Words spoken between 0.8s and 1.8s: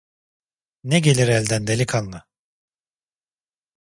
Ne gelir elden